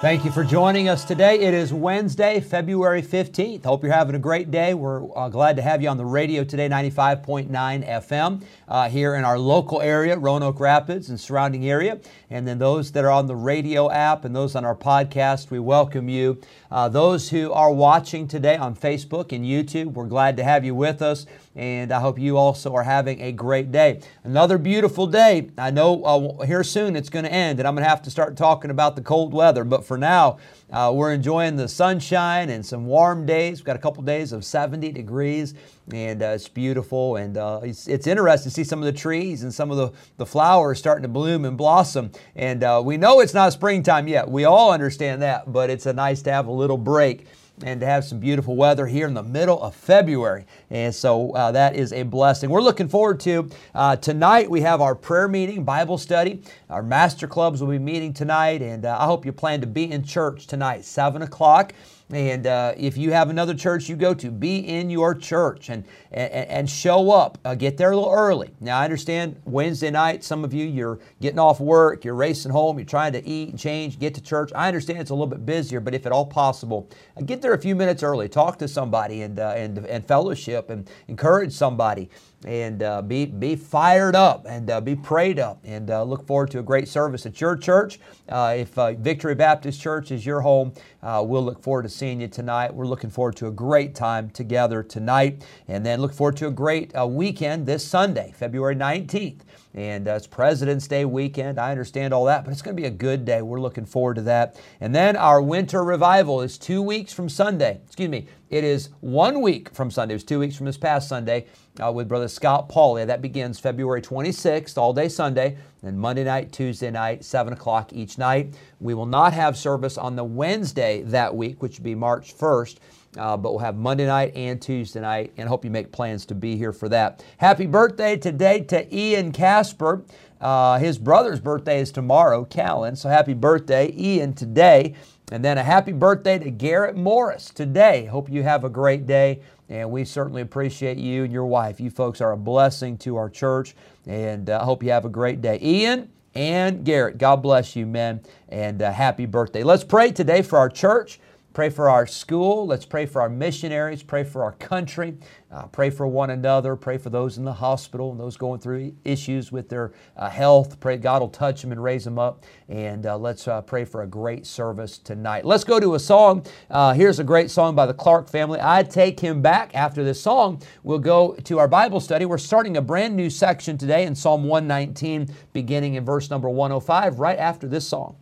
Thank 0.00 0.24
you 0.24 0.30
for 0.30 0.44
joining 0.44 0.88
us 0.88 1.04
today. 1.04 1.40
It 1.40 1.52
is 1.52 1.74
Wednesday, 1.74 2.40
February 2.40 3.02
15th. 3.02 3.64
Hope 3.64 3.82
you're 3.82 3.92
having 3.92 4.14
a 4.14 4.18
great 4.18 4.50
day. 4.50 4.72
We're 4.72 5.04
uh, 5.14 5.28
glad 5.28 5.56
to 5.56 5.62
have 5.62 5.82
you 5.82 5.90
on 5.90 5.98
the 5.98 6.06
radio 6.06 6.42
today, 6.42 6.70
95.9 6.70 7.50
FM, 7.50 8.42
uh, 8.66 8.88
here 8.88 9.14
in 9.14 9.26
our 9.26 9.38
local 9.38 9.82
area, 9.82 10.16
Roanoke 10.16 10.58
Rapids 10.58 11.10
and 11.10 11.20
surrounding 11.20 11.68
area. 11.68 12.00
And 12.30 12.48
then 12.48 12.58
those 12.58 12.92
that 12.92 13.04
are 13.04 13.10
on 13.10 13.26
the 13.26 13.36
radio 13.36 13.90
app 13.90 14.24
and 14.24 14.34
those 14.34 14.56
on 14.56 14.64
our 14.64 14.74
podcast, 14.74 15.50
we 15.50 15.58
welcome 15.58 16.08
you. 16.08 16.40
Uh, 16.70 16.88
those 16.88 17.28
who 17.28 17.52
are 17.52 17.70
watching 17.70 18.26
today 18.26 18.56
on 18.56 18.74
Facebook 18.74 19.32
and 19.32 19.44
YouTube, 19.44 19.92
we're 19.92 20.06
glad 20.06 20.34
to 20.38 20.44
have 20.44 20.64
you 20.64 20.74
with 20.74 21.02
us. 21.02 21.26
And 21.56 21.90
I 21.90 21.98
hope 21.98 22.16
you 22.16 22.36
also 22.36 22.74
are 22.76 22.84
having 22.84 23.20
a 23.20 23.32
great 23.32 23.72
day. 23.72 24.00
Another 24.22 24.56
beautiful 24.56 25.08
day. 25.08 25.50
I 25.58 25.72
know 25.72 26.04
uh, 26.04 26.46
here 26.46 26.62
soon 26.62 26.94
it's 26.94 27.08
going 27.08 27.24
to 27.24 27.32
end, 27.32 27.58
and 27.58 27.66
I'm 27.66 27.74
going 27.74 27.82
to 27.82 27.88
have 27.88 28.02
to 28.02 28.10
start 28.10 28.36
talking 28.36 28.70
about 28.70 28.94
the 28.94 29.02
cold 29.02 29.34
weather. 29.34 29.64
But 29.64 29.84
for 29.84 29.98
now, 29.98 30.38
uh, 30.72 30.92
we're 30.94 31.12
enjoying 31.12 31.56
the 31.56 31.66
sunshine 31.66 32.50
and 32.50 32.64
some 32.64 32.86
warm 32.86 33.26
days. 33.26 33.58
We've 33.58 33.64
got 33.64 33.74
a 33.74 33.80
couple 33.80 34.04
days 34.04 34.30
of 34.30 34.44
70 34.44 34.92
degrees, 34.92 35.54
and 35.92 36.22
uh, 36.22 36.26
it's 36.26 36.46
beautiful. 36.46 37.16
And 37.16 37.36
uh, 37.36 37.60
it's, 37.64 37.88
it's 37.88 38.06
interesting 38.06 38.50
to 38.50 38.54
see 38.54 38.62
some 38.62 38.78
of 38.78 38.84
the 38.84 38.92
trees 38.92 39.42
and 39.42 39.52
some 39.52 39.72
of 39.72 39.76
the, 39.76 39.90
the 40.18 40.26
flowers 40.26 40.78
starting 40.78 41.02
to 41.02 41.08
bloom 41.08 41.44
and 41.44 41.56
blossom. 41.56 42.12
And 42.36 42.62
uh, 42.62 42.80
we 42.84 42.96
know 42.96 43.18
it's 43.18 43.34
not 43.34 43.52
springtime 43.52 44.06
yet. 44.06 44.30
We 44.30 44.44
all 44.44 44.72
understand 44.72 45.20
that, 45.22 45.52
but 45.52 45.68
it's 45.68 45.86
a 45.86 45.92
nice 45.92 46.22
to 46.22 46.32
have 46.32 46.46
a 46.46 46.52
little 46.52 46.78
break 46.78 47.26
and 47.64 47.80
to 47.80 47.86
have 47.86 48.04
some 48.04 48.18
beautiful 48.18 48.56
weather 48.56 48.86
here 48.86 49.06
in 49.06 49.14
the 49.14 49.22
middle 49.22 49.62
of 49.62 49.74
February. 49.74 50.46
And 50.70 50.94
so 50.94 51.32
uh, 51.32 51.52
that 51.52 51.76
is 51.76 51.92
a 51.92 52.02
blessing. 52.02 52.50
We're 52.50 52.62
looking 52.62 52.88
forward 52.88 53.20
to 53.20 53.48
uh, 53.74 53.96
tonight. 53.96 54.50
We 54.50 54.60
have 54.62 54.80
our 54.80 54.94
prayer 54.94 55.28
meeting, 55.28 55.64
Bible 55.64 55.98
study. 55.98 56.42
Our 56.68 56.82
master 56.82 57.26
clubs 57.26 57.60
will 57.60 57.70
be 57.70 57.78
meeting 57.78 58.12
tonight, 58.12 58.62
and 58.62 58.84
uh, 58.84 58.98
I 58.98 59.06
hope 59.06 59.26
you 59.26 59.32
plan 59.32 59.60
to 59.60 59.66
be 59.66 59.90
in 59.90 60.02
church 60.04 60.46
tonight, 60.46 60.84
7 60.84 61.22
o'clock. 61.22 61.72
And 62.12 62.46
uh, 62.46 62.74
if 62.76 62.96
you 62.96 63.12
have 63.12 63.30
another 63.30 63.54
church 63.54 63.88
you 63.88 63.96
go 63.96 64.14
to, 64.14 64.30
be 64.30 64.58
in 64.58 64.90
your 64.90 65.14
church 65.14 65.68
and, 65.68 65.84
and, 66.10 66.32
and 66.32 66.70
show 66.70 67.12
up. 67.12 67.38
Uh, 67.44 67.54
get 67.54 67.76
there 67.76 67.92
a 67.92 67.96
little 67.96 68.12
early. 68.12 68.50
Now, 68.60 68.78
I 68.78 68.84
understand 68.84 69.40
Wednesday 69.44 69.90
night, 69.90 70.24
some 70.24 70.44
of 70.44 70.52
you, 70.52 70.66
you're 70.66 70.98
getting 71.20 71.38
off 71.38 71.60
work, 71.60 72.04
you're 72.04 72.14
racing 72.14 72.50
home, 72.50 72.78
you're 72.78 72.86
trying 72.86 73.12
to 73.12 73.24
eat 73.26 73.50
and 73.50 73.58
change, 73.58 73.98
get 73.98 74.14
to 74.14 74.20
church. 74.20 74.50
I 74.54 74.66
understand 74.66 75.00
it's 75.00 75.10
a 75.10 75.14
little 75.14 75.26
bit 75.28 75.46
busier, 75.46 75.80
but 75.80 75.94
if 75.94 76.04
at 76.04 76.12
all 76.12 76.26
possible, 76.26 76.88
uh, 77.16 77.22
get 77.22 77.42
there 77.42 77.54
a 77.54 77.60
few 77.60 77.76
minutes 77.76 78.02
early. 78.02 78.28
Talk 78.28 78.58
to 78.58 78.68
somebody 78.68 79.22
and, 79.22 79.38
uh, 79.38 79.54
and, 79.56 79.78
and 79.78 80.06
fellowship 80.06 80.70
and 80.70 80.90
encourage 81.06 81.52
somebody 81.52 82.10
and 82.44 82.82
uh, 82.82 83.02
be, 83.02 83.26
be 83.26 83.54
fired 83.54 84.16
up 84.16 84.46
and 84.48 84.70
uh, 84.70 84.80
be 84.80 84.96
prayed 84.96 85.38
up 85.38 85.60
and 85.64 85.90
uh, 85.90 86.02
look 86.02 86.26
forward 86.26 86.50
to 86.50 86.58
a 86.58 86.62
great 86.62 86.88
service 86.88 87.26
at 87.26 87.40
your 87.40 87.56
church. 87.56 88.00
Uh, 88.28 88.54
if 88.58 88.78
uh, 88.78 88.92
Victory 88.92 89.34
Baptist 89.34 89.80
Church 89.80 90.10
is 90.10 90.24
your 90.24 90.40
home, 90.40 90.72
uh, 91.02 91.22
we'll 91.26 91.44
look 91.44 91.62
forward 91.62 91.82
to 91.82 91.88
seeing 91.88 92.20
you 92.20 92.28
tonight. 92.28 92.74
We're 92.74 92.86
looking 92.86 93.10
forward 93.10 93.36
to 93.36 93.46
a 93.46 93.50
great 93.50 93.94
time 93.94 94.30
together 94.30 94.82
tonight 94.82 95.44
and 95.68 95.84
then 95.84 96.00
look 96.00 96.14
forward 96.14 96.36
to 96.38 96.46
a 96.46 96.52
great 96.52 96.92
weekend 97.06 97.66
this 97.66 97.84
Sunday, 97.84 98.32
February 98.36 98.76
19th. 98.76 99.40
And 99.74 100.08
it's 100.08 100.26
President's 100.26 100.88
Day 100.88 101.04
weekend. 101.04 101.58
I 101.58 101.70
understand 101.70 102.12
all 102.12 102.24
that, 102.24 102.44
but 102.44 102.50
it's 102.50 102.62
going 102.62 102.76
to 102.76 102.80
be 102.80 102.88
a 102.88 102.90
good 102.90 103.24
day. 103.24 103.40
We're 103.40 103.60
looking 103.60 103.86
forward 103.86 104.14
to 104.14 104.22
that. 104.22 104.60
And 104.80 104.92
then 104.94 105.16
our 105.16 105.40
winter 105.40 105.84
revival 105.84 106.40
is 106.40 106.58
two 106.58 106.82
weeks 106.82 107.12
from 107.12 107.28
Sunday. 107.28 107.80
Excuse 107.86 108.08
me, 108.08 108.26
it 108.48 108.64
is 108.64 108.88
one 109.00 109.40
week 109.42 109.72
from 109.72 109.90
Sunday. 109.90 110.14
It 110.14 110.16
was 110.16 110.24
two 110.24 110.40
weeks 110.40 110.56
from 110.56 110.66
this 110.66 110.76
past 110.76 111.08
Sunday 111.08 111.46
uh, 111.78 111.92
with 111.92 112.08
Brother 112.08 112.26
Scott 112.26 112.68
Pauley. 112.68 113.06
That 113.06 113.22
begins 113.22 113.60
February 113.60 114.02
26th, 114.02 114.76
all 114.76 114.92
day 114.92 115.08
Sunday, 115.08 115.56
and 115.82 115.98
Monday 115.98 116.24
night, 116.24 116.52
Tuesday 116.52 116.90
night, 116.90 117.24
7 117.24 117.52
o'clock 117.52 117.92
each 117.92 118.18
night. 118.18 118.54
We 118.80 118.94
will 118.94 119.06
not 119.06 119.32
have 119.32 119.56
service 119.56 119.96
on 119.96 120.16
the 120.16 120.24
Wednesday 120.24 121.02
that 121.02 121.34
week, 121.34 121.62
which 121.62 121.78
would 121.78 121.84
be 121.84 121.94
March 121.94 122.36
1st. 122.36 122.76
Uh, 123.16 123.36
but 123.36 123.50
we'll 123.50 123.58
have 123.58 123.76
Monday 123.76 124.06
night 124.06 124.32
and 124.36 124.62
Tuesday 124.62 125.00
night, 125.00 125.32
and 125.36 125.48
hope 125.48 125.64
you 125.64 125.70
make 125.70 125.90
plans 125.90 126.24
to 126.26 126.34
be 126.34 126.56
here 126.56 126.72
for 126.72 126.88
that. 126.88 127.24
Happy 127.38 127.66
birthday 127.66 128.16
today 128.16 128.60
to 128.60 128.94
Ian 128.94 129.32
Casper. 129.32 130.04
Uh, 130.40 130.78
his 130.78 130.96
brother's 130.96 131.40
birthday 131.40 131.80
is 131.80 131.90
tomorrow, 131.90 132.44
Callan. 132.44 132.94
So 132.94 133.08
happy 133.08 133.34
birthday, 133.34 133.92
Ian, 133.96 134.32
today. 134.32 134.94
And 135.32 135.44
then 135.44 135.58
a 135.58 135.62
happy 135.62 135.92
birthday 135.92 136.38
to 136.38 136.50
Garrett 136.50 136.96
Morris 136.96 137.50
today. 137.50 138.06
Hope 138.06 138.28
you 138.28 138.42
have 138.42 138.64
a 138.64 138.68
great 138.68 139.06
day. 139.06 139.40
And 139.70 139.90
we 139.90 140.04
certainly 140.04 140.42
appreciate 140.42 140.98
you 140.98 141.22
and 141.22 141.32
your 141.32 141.46
wife. 141.46 141.80
You 141.80 141.90
folks 141.90 142.20
are 142.20 142.32
a 142.32 142.36
blessing 142.36 142.98
to 142.98 143.16
our 143.16 143.30
church. 143.30 143.76
And 144.06 144.50
I 144.50 144.54
uh, 144.54 144.64
hope 144.64 144.82
you 144.82 144.90
have 144.90 145.04
a 145.04 145.08
great 145.08 145.40
day. 145.40 145.60
Ian 145.62 146.10
and 146.34 146.84
Garrett, 146.84 147.18
God 147.18 147.36
bless 147.36 147.76
you, 147.76 147.86
men. 147.86 148.20
And 148.48 148.82
uh, 148.82 148.92
happy 148.92 149.26
birthday. 149.26 149.62
Let's 149.62 149.84
pray 149.84 150.10
today 150.10 150.42
for 150.42 150.58
our 150.58 150.68
church. 150.68 151.20
Pray 151.52 151.68
for 151.68 151.88
our 151.88 152.06
school. 152.06 152.64
Let's 152.64 152.84
pray 152.84 153.06
for 153.06 153.20
our 153.20 153.28
missionaries. 153.28 154.04
Pray 154.04 154.22
for 154.22 154.44
our 154.44 154.52
country. 154.52 155.16
Uh, 155.50 155.66
pray 155.66 155.90
for 155.90 156.06
one 156.06 156.30
another. 156.30 156.76
Pray 156.76 156.96
for 156.96 157.10
those 157.10 157.38
in 157.38 157.44
the 157.44 157.52
hospital 157.52 158.12
and 158.12 158.20
those 158.20 158.36
going 158.36 158.60
through 158.60 158.94
issues 159.04 159.50
with 159.50 159.68
their 159.68 159.92
uh, 160.16 160.30
health. 160.30 160.78
Pray 160.78 160.96
God 160.96 161.22
will 161.22 161.28
touch 161.28 161.60
them 161.62 161.72
and 161.72 161.82
raise 161.82 162.04
them 162.04 162.20
up. 162.20 162.44
And 162.68 163.04
uh, 163.04 163.18
let's 163.18 163.48
uh, 163.48 163.62
pray 163.62 163.84
for 163.84 164.02
a 164.02 164.06
great 164.06 164.46
service 164.46 164.96
tonight. 164.96 165.44
Let's 165.44 165.64
go 165.64 165.80
to 165.80 165.96
a 165.96 165.98
song. 165.98 166.46
Uh, 166.70 166.92
here's 166.92 167.18
a 167.18 167.24
great 167.24 167.50
song 167.50 167.74
by 167.74 167.86
the 167.86 167.94
Clark 167.94 168.28
family. 168.28 168.60
I 168.62 168.84
Take 168.84 169.18
Him 169.18 169.42
Back. 169.42 169.74
After 169.74 170.04
this 170.04 170.22
song, 170.22 170.62
we'll 170.84 171.00
go 171.00 171.34
to 171.34 171.58
our 171.58 171.68
Bible 171.68 171.98
study. 171.98 172.26
We're 172.26 172.38
starting 172.38 172.76
a 172.76 172.82
brand 172.82 173.16
new 173.16 173.28
section 173.28 173.76
today 173.76 174.06
in 174.06 174.14
Psalm 174.14 174.44
119, 174.44 175.34
beginning 175.52 175.94
in 175.94 176.04
verse 176.04 176.30
number 176.30 176.48
105, 176.48 177.18
right 177.18 177.38
after 177.38 177.66
this 177.66 177.88
song. 177.88 178.14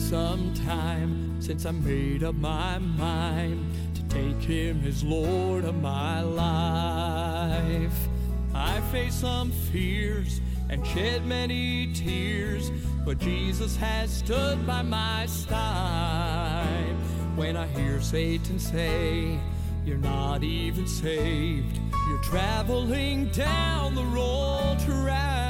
Some 0.00 0.52
time 0.54 1.40
since 1.40 1.66
I 1.66 1.70
made 1.72 2.24
up 2.24 2.34
my 2.34 2.78
mind 2.78 3.64
to 3.94 4.02
take 4.04 4.40
him 4.42 4.82
as 4.86 5.04
Lord 5.04 5.64
of 5.64 5.80
my 5.80 6.22
life. 6.22 8.08
I 8.54 8.80
faced 8.90 9.20
some 9.20 9.52
fears 9.70 10.40
and 10.70 10.84
shed 10.86 11.24
many 11.26 11.92
tears, 11.92 12.70
but 13.04 13.18
Jesus 13.18 13.76
has 13.76 14.10
stood 14.10 14.66
by 14.66 14.82
my 14.82 15.26
side. 15.26 16.96
When 17.36 17.56
I 17.56 17.66
hear 17.68 18.00
Satan 18.00 18.58
say, 18.58 19.38
You're 19.84 19.98
not 19.98 20.42
even 20.42 20.86
saved, 20.86 21.78
you're 22.08 22.22
traveling 22.22 23.28
down 23.30 23.94
the 23.94 24.04
wrong 24.04 24.78
track. 24.78 25.49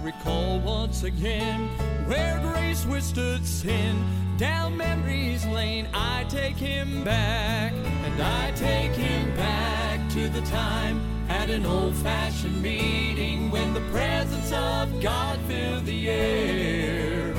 recall 0.00 0.58
once 0.60 1.02
again 1.04 1.68
where 2.06 2.40
grace 2.40 2.86
withstood 2.86 3.44
sin. 3.46 3.96
Down 4.36 4.76
memory's 4.76 5.44
lane, 5.46 5.88
I 5.92 6.24
take 6.28 6.56
him 6.56 7.04
back, 7.04 7.72
and 7.72 8.22
I 8.22 8.50
take 8.52 8.92
him 8.92 9.34
back 9.36 10.08
to 10.10 10.28
the 10.28 10.40
time 10.42 11.00
at 11.28 11.50
an 11.50 11.66
old 11.66 11.94
fashioned 11.96 12.62
meeting 12.62 13.50
when 13.50 13.74
the 13.74 13.82
presence 13.92 14.50
of 14.52 15.00
God 15.02 15.38
filled 15.42 15.84
the 15.84 16.08
air. 16.08 17.34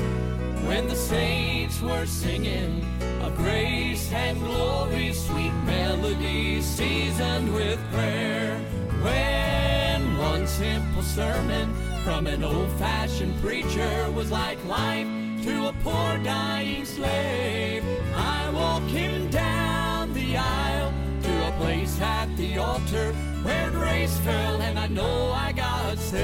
When 0.66 0.86
the 0.86 0.96
saints 0.96 1.80
were 1.80 2.06
singing 2.06 2.84
a 3.22 3.30
grace 3.30 4.12
and 4.12 4.38
glory, 4.38 5.12
sweet 5.12 5.52
melody 5.66 6.62
seasoned 6.62 7.52
with 7.52 7.80
prayer. 7.90 8.58
When 9.02 10.16
one 10.18 10.46
simple 10.46 11.02
sermon 11.02 11.74
from 12.04 12.26
an 12.26 12.42
old 12.42 12.70
fashioned 12.72 13.40
preacher 13.40 14.10
was 14.10 14.30
like 14.30 14.58
life 14.64 15.06
to 15.44 15.68
a 15.68 15.72
poor 15.84 16.18
dying 16.24 16.84
slave. 16.84 17.84
I 18.16 18.50
walk 18.50 18.82
him 18.84 19.30
down 19.30 20.12
the 20.12 20.36
aisle 20.36 20.92
to 21.22 21.48
a 21.48 21.52
place 21.58 22.00
at 22.00 22.36
the 22.36 22.58
altar 22.58 23.12
where 23.44 23.70
grace 23.70 24.18
fell 24.18 24.60
and 24.62 24.78
I 24.78 24.88
know 24.88 25.30
I 25.30 25.52
got 25.52 25.96
saved. 25.98 26.22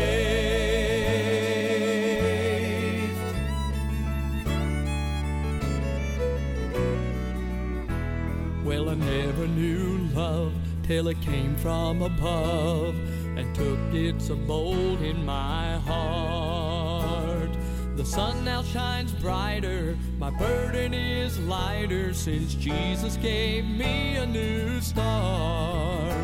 Well, 8.65 8.89
I 8.91 8.95
never 8.95 9.47
knew 9.47 10.09
love 10.13 10.55
till 10.83 11.07
it 11.07 11.21
came 11.21 11.55
from 11.57 12.03
above 12.03 12.97
and 13.39 13.55
took 13.55 13.79
its 13.95 14.31
abode 14.31 15.01
in 15.01 15.25
my 15.25 15.79
heart. 15.87 17.51
The 17.97 18.05
sun 18.05 18.45
now 18.45 18.63
shines 18.63 19.13
brighter, 19.13 19.97
my 20.19 20.31
burden 20.31 20.93
is 20.93 21.39
lighter 21.41 22.13
since 22.15 22.55
Jesus 22.55 23.17
gave 23.17 23.65
me 23.65 24.17
a 24.17 24.27
new 24.27 24.81
start. 24.81 26.17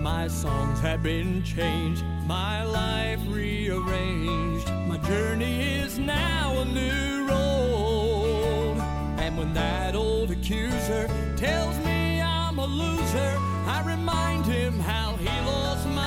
My 0.00 0.28
songs 0.28 0.80
have 0.80 1.02
been 1.02 1.42
changed, 1.42 2.04
my 2.26 2.62
life 2.64 3.20
rearranged. 3.26 4.68
My 4.86 4.98
journey 4.98 5.62
is 5.78 5.98
now 5.98 6.58
a 6.58 6.64
new 6.64 7.26
road. 7.28 8.78
And 9.18 9.36
when 9.38 9.54
that 9.54 9.94
old 9.94 10.30
accuser 10.30 11.06
tells 11.36 11.76
me 11.84 12.20
I'm 12.20 12.58
a 12.58 12.66
loser, 12.66 13.36
I 13.66 13.82
remind 13.86 14.46
him 14.46 14.80
how 14.80 15.16
he 15.16 15.26
lost 15.26 15.86
my 15.88 15.99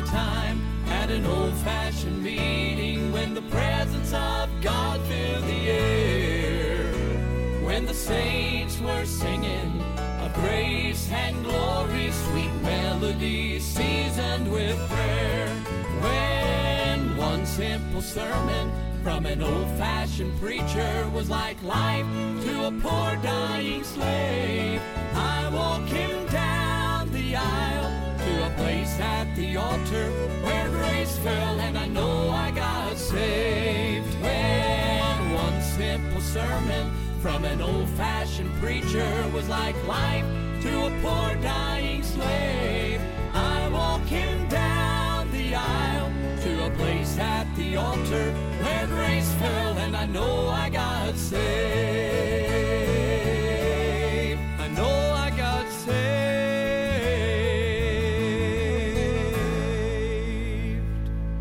the 0.00 0.06
time 0.06 0.60
at 0.86 1.10
an 1.10 1.26
old 1.26 1.54
fashioned 1.58 2.22
meeting 2.22 3.10
when 3.10 3.34
the 3.34 3.42
presence 3.42 4.12
of 4.12 4.48
God 4.60 5.00
filled 5.02 5.44
the 5.44 5.70
air. 5.70 6.84
When 7.64 7.84
the 7.84 7.94
saints 7.94 8.78
were 8.78 9.04
singing 9.04 9.82
of 10.20 10.32
grace 10.34 11.10
and 11.10 11.42
glory, 11.42 12.12
sweet 12.12 12.54
melodies 12.62 13.64
seasoned 13.64 14.52
with 14.52 14.78
prayer. 14.88 15.48
When 16.00 17.16
one 17.16 17.44
simple 17.44 18.02
sermon 18.02 18.70
from 19.02 19.26
an 19.26 19.42
old 19.42 19.68
fashioned 19.78 20.38
preacher 20.38 21.10
was 21.12 21.28
like 21.28 21.60
life 21.64 22.06
to 22.44 22.66
a 22.66 22.70
poor 22.70 23.16
dying 23.20 23.82
slave. 23.82 24.80
I 25.14 25.50
walk 25.52 25.88
him 25.88 26.26
down 26.26 27.10
the 27.10 27.34
aisle 27.34 27.97
place 28.88 29.00
at 29.00 29.34
the 29.36 29.56
altar 29.56 30.10
where 30.42 30.68
grace 30.68 31.18
fell 31.18 31.60
and 31.60 31.76
I 31.76 31.86
know 31.86 32.30
I 32.30 32.50
got 32.50 32.96
saved. 32.96 34.14
When 34.22 35.32
one 35.32 35.62
simple 35.62 36.20
sermon 36.20 36.92
from 37.20 37.44
an 37.44 37.60
old 37.60 37.88
fashioned 37.90 38.52
preacher 38.60 39.10
was 39.32 39.48
like 39.48 39.76
life 39.86 40.24
to 40.62 40.86
a 40.86 40.90
poor 41.02 41.34
dying 41.42 42.02
slave. 42.02 43.00
I 43.34 43.68
walk 43.68 44.02
him 44.02 44.48
down 44.48 45.30
the 45.32 45.54
aisle 45.54 46.10
to 46.42 46.66
a 46.66 46.70
place 46.70 47.18
at 47.18 47.46
the 47.56 47.76
altar 47.76 48.32
where 48.62 48.86
grace 48.86 49.32
fell 49.34 49.78
and 49.78 49.96
I 49.96 50.06
know 50.06 50.48
I 50.48 50.70
got 50.70 50.97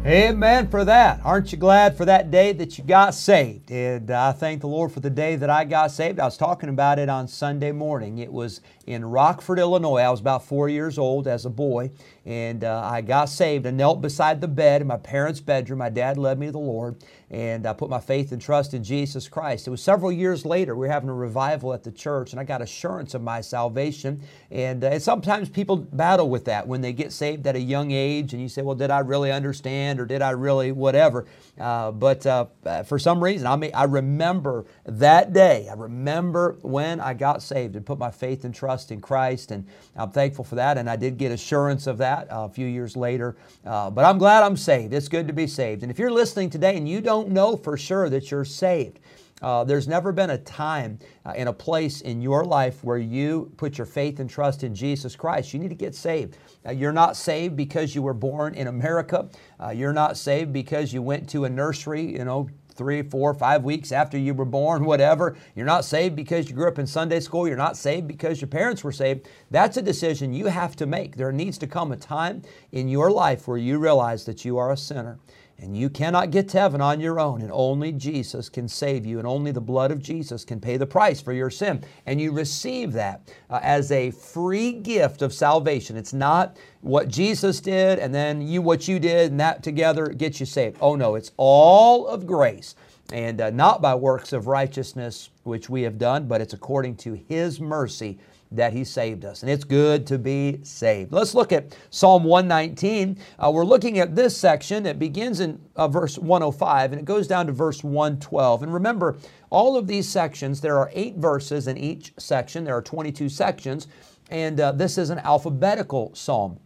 Amen 0.08 0.70
for 0.70 0.86
that. 0.86 1.20
Aren't 1.26 1.52
you 1.52 1.58
glad 1.58 1.98
for 1.98 2.06
that 2.06 2.32
day 2.32 2.54
that 2.54 2.78
you 2.78 2.84
got 2.86 3.14
saved? 3.14 3.70
And 3.70 4.10
uh, 4.10 4.30
I 4.30 4.32
thank 4.32 4.62
the 4.62 4.68
Lord 4.68 4.94
for 4.94 5.02
the 5.02 5.10
day 5.10 5.36
that 5.36 5.50
I 5.50 5.66
got 5.66 5.92
saved. 5.92 6.18
I 6.18 6.24
was 6.24 6.38
talking 6.38 6.70
about 6.70 6.98
it 6.98 7.10
on 7.10 7.28
Sunday 7.28 7.74
morning. 7.74 8.20
It 8.20 8.32
was 8.32 8.62
in 8.88 9.04
Rockford, 9.04 9.60
Illinois. 9.60 10.00
I 10.00 10.10
was 10.10 10.22
about 10.22 10.46
four 10.46 10.70
years 10.70 10.98
old 10.98 11.28
as 11.28 11.46
a 11.46 11.50
boy, 11.50 11.92
and 12.26 12.64
uh, 12.64 12.90
I 12.90 13.02
got 13.02 13.26
saved. 13.26 13.68
I 13.68 13.72
knelt 13.72 14.02
beside 14.02 14.40
the 14.40 14.48
bed 14.48 14.82
in 14.82 14.88
my 14.88 14.98
parents' 14.98 15.42
bedroom. 15.42 15.80
My 15.80 15.90
dad 15.90 16.18
led 16.18 16.40
me 16.40 16.46
to 16.48 16.54
the 16.54 16.58
Lord, 16.60 16.96
and 17.30 17.68
I 17.68 17.74
put 17.74 17.90
my 17.90 18.00
faith 18.00 18.32
and 18.32 18.42
trust 18.42 18.74
in 18.74 18.84
Jesus 18.84 19.28
Christ. 19.28 19.68
It 19.68 19.72
was 19.72 19.84
several 19.84 20.12
years 20.12 20.46
later. 20.46 20.74
We 20.74 20.88
were 20.88 20.94
having 20.94 21.10
a 21.10 21.14
revival 21.14 21.74
at 21.74 21.84
the 21.84 21.92
church, 21.92 22.32
and 22.32 22.40
I 22.40 22.46
got 22.46 22.62
assurance 22.62 23.14
of 23.14 23.22
my 23.22 23.42
salvation. 23.42 24.22
And, 24.50 24.82
uh, 24.84 24.88
and 24.88 25.02
sometimes 25.04 25.50
people 25.50 25.76
battle 25.76 26.30
with 26.30 26.46
that 26.46 26.66
when 26.66 26.80
they 26.80 26.94
get 26.94 27.12
saved 27.12 27.46
at 27.46 27.58
a 27.58 27.60
young 27.60 27.92
age, 27.92 28.32
and 28.32 28.42
you 28.42 28.48
say, 28.48 28.62
"Well, 28.62 28.76
did 28.76 28.90
I 28.90 29.00
really 29.00 29.34
understand, 29.34 30.00
or 30.00 30.06
did 30.06 30.22
I 30.22 30.30
really 30.30 30.72
whatever?" 30.72 31.26
Uh, 31.60 31.92
but 31.92 32.26
uh, 32.26 32.46
for 32.86 32.98
some 32.98 33.22
reason, 33.22 33.48
I 33.48 33.70
I 33.74 33.84
remember 33.84 34.66
that 34.86 35.34
day. 35.34 35.68
I 35.70 35.74
remember 35.74 36.56
when 36.62 37.02
I 37.02 37.14
got 37.14 37.44
saved 37.44 37.76
and 37.76 37.86
put 37.86 37.98
my 37.98 38.12
faith 38.12 38.46
and 38.46 38.56
trust 38.56 38.77
in 38.92 39.02
Christ, 39.02 39.52
and 39.52 39.66
I'm 39.96 40.12
thankful 40.12 40.44
for 40.44 40.56
that. 40.56 40.78
And 40.78 40.90
I 40.90 40.96
did 40.96 41.18
get 41.18 41.32
assurance 41.32 41.88
of 41.88 41.98
that 41.98 42.32
uh, 42.32 42.46
a 42.46 42.50
few 42.50 42.68
years 42.68 42.96
later. 42.96 43.36
Uh, 43.66 43.90
but 43.90 44.06
I'm 44.06 44.18
glad 44.18 44.44
I'm 44.44 44.58
saved. 44.58 44.94
It's 44.94 45.08
good 45.08 45.28
to 45.28 45.34
be 45.34 45.48
saved. 45.48 45.84
And 45.84 45.92
if 45.92 46.00
you're 46.00 46.12
listening 46.12 46.50
today 46.50 46.78
and 46.78 46.88
you 46.88 47.02
don't 47.02 47.30
know 47.30 47.58
for 47.58 47.78
sure 47.78 48.10
that 48.10 48.32
you're 48.32 48.46
saved, 48.46 49.00
uh, 49.42 49.64
there's 49.64 49.88
never 49.88 50.12
been 50.12 50.32
a 50.32 50.38
time 50.38 50.98
uh, 51.26 51.34
and 51.36 51.48
a 51.48 51.54
place 51.54 52.02
in 52.02 52.22
your 52.22 52.44
life 52.44 52.84
where 52.84 52.98
you 52.98 53.52
put 53.58 53.78
your 53.78 53.86
faith 53.86 54.20
and 54.20 54.30
trust 54.30 54.64
in 54.64 54.74
Jesus 54.74 55.16
Christ. 55.16 55.54
You 55.54 55.60
need 55.60 55.70
to 55.70 55.76
get 55.76 55.94
saved. 55.94 56.38
Uh, 56.66 56.72
you're 56.72 56.92
not 56.92 57.16
saved 57.16 57.56
because 57.56 57.94
you 57.94 58.02
were 58.02 58.16
born 58.16 58.56
in 58.56 58.68
America. 58.68 59.30
Uh, 59.62 59.70
you're 59.70 59.94
not 59.94 60.18
saved 60.18 60.52
because 60.52 60.92
you 60.92 61.02
went 61.02 61.30
to 61.30 61.46
a 61.46 61.50
nursery, 61.50 62.04
you 62.04 62.26
know, 62.26 62.50
three, 62.78 63.02
four, 63.02 63.34
five 63.34 63.64
weeks 63.64 63.92
after 63.92 64.18
you 64.18 64.34
were 64.34 64.46
born, 64.46 64.86
whatever. 64.86 65.36
You're 65.56 65.66
not 65.66 65.84
saved 65.84 66.16
because 66.16 66.48
you 66.48 66.56
grew 66.56 66.68
up 66.68 66.80
in 66.80 66.88
Sunday 66.88 67.20
school. 67.20 67.48
You're 67.48 67.58
not 67.58 67.76
saved 67.76 68.08
because 68.08 68.40
your 68.40 68.48
parents 68.48 68.84
were 68.84 68.92
saved. 68.92 69.28
That's 69.52 69.78
a 69.78 69.82
decision 69.82 70.34
you 70.34 70.46
have 70.46 70.76
to 70.78 70.86
make. 70.86 71.16
There 71.16 71.32
needs 71.32 71.58
to 71.60 71.68
come 71.68 71.92
a 71.92 71.98
time 71.98 72.44
in 72.72 72.88
your 72.88 73.12
life 73.12 73.48
where 73.48 73.58
you 73.58 73.80
realize 73.80 74.26
that 74.26 74.46
you 74.46 74.58
are 74.58 74.72
a 74.72 74.78
sinner. 74.78 75.20
And 75.60 75.76
you 75.76 75.90
cannot 75.90 76.30
get 76.30 76.50
to 76.50 76.60
heaven 76.60 76.82
on 76.82 77.00
your 77.00 77.20
own, 77.20 77.42
and 77.42 77.52
only 77.52 77.92
Jesus 77.92 78.48
can 78.48 78.68
save 78.68 79.08
you, 79.08 79.18
and 79.18 79.28
only 79.28 79.52
the 79.52 79.60
blood 79.60 79.92
of 79.92 80.02
Jesus 80.02 80.46
can 80.46 80.60
pay 80.60 80.78
the 80.78 80.86
price 80.86 81.20
for 81.20 81.34
your 81.34 81.50
sin. 81.50 81.84
And 82.06 82.22
you 82.22 82.32
receive 82.32 82.94
that 82.94 83.34
uh, 83.50 83.60
as 83.64 83.92
a 83.92 84.12
free 84.12 84.72
gift 84.72 85.24
of 85.24 85.34
salvation. 85.34 85.98
It's 85.98 86.14
not 86.14 86.58
what 86.82 87.08
Jesus 87.08 87.60
did 87.60 87.98
and 88.00 88.14
then 88.14 88.42
you 88.42 88.62
what 88.62 88.88
you 88.88 89.00
did, 89.00 89.32
and 89.32 89.40
that 89.40 89.64
together 89.64 90.08
gets 90.08 90.40
you 90.40 90.46
saved. 90.46 90.78
Oh 90.80 90.96
no, 90.96 91.16
it's 91.16 91.32
all 91.38 92.08
of 92.08 92.28
grace, 92.28 92.76
and 93.12 93.42
uh, 93.42 93.50
not 93.50 93.82
by 93.82 93.96
works 93.96 94.34
of 94.34 94.48
righteousness 94.48 95.30
which 95.44 95.70
we 95.70 95.82
have 95.82 95.98
done, 95.98 96.28
but 96.28 96.40
it's 96.40 96.54
according 96.54 96.98
to 96.98 97.14
His 97.14 97.60
mercy 97.60 98.20
that 98.52 98.74
He 98.74 98.84
saved 98.84 99.26
us. 99.26 99.42
And 99.42 99.52
it's 99.52 99.64
good 99.64 100.08
to 100.08 100.18
be 100.18 100.60
saved. 100.64 101.12
Let's 101.12 101.36
look 101.36 101.52
at 101.52 101.76
Psalm 101.90 102.24
119. 102.24 103.18
Uh, 103.38 103.52
we're 103.54 103.66
looking 103.66 104.00
at 104.00 104.16
this 104.16 104.36
section. 104.36 104.86
It 104.86 105.00
begins 105.00 105.40
in 105.40 105.60
uh, 105.76 105.88
verse 105.88 106.18
105 106.18 106.92
and 106.92 107.00
it 107.00 107.06
goes 107.06 107.28
down 107.28 107.48
to 107.48 107.52
verse 107.52 107.84
112. 107.84 108.64
And 108.64 108.74
remember, 108.74 109.18
all 109.50 109.78
of 109.78 109.88
these 109.88 110.08
sections, 110.08 110.62
there 110.62 110.78
are 110.78 110.92
eight 110.94 111.16
verses 111.16 111.68
in 111.68 111.78
each 111.78 112.14
section, 112.18 112.64
there 112.64 112.76
are 112.76 112.82
22 112.82 113.30
sections, 113.30 113.88
and 114.30 114.60
uh, 114.60 114.72
this 114.74 114.98
is 114.98 115.10
an 115.10 115.20
alphabetical 115.20 116.14
psalm 116.14 116.60